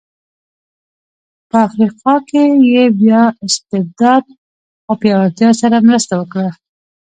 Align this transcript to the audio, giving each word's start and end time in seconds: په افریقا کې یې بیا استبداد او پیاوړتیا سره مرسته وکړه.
په 1.49 1.55
افریقا 1.67 2.15
کې 2.29 2.43
یې 2.73 2.83
بیا 2.99 3.23
استبداد 3.45 4.23
او 4.87 4.93
پیاوړتیا 5.01 5.49
سره 5.61 5.85
مرسته 5.87 6.13
وکړه. 6.17 6.49